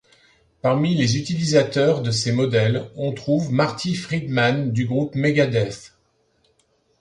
[0.63, 5.95] Parmi les utilisateurs de ces modèles, on trouve Marty Friedman du groupe Megadeth.